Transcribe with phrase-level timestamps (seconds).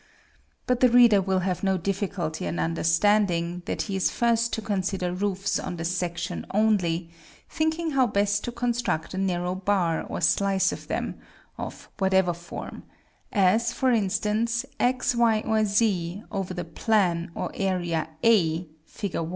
[0.65, 5.13] But the reader will have no difficulty in understanding that he is first to consider
[5.13, 7.11] roofs on the section only,
[7.47, 11.19] thinking how best to construct a narrow bar or slice of them,
[11.55, 12.81] of whatever form;
[13.31, 19.15] as, for instance, x, y, or z, over the plan or area a, Fig.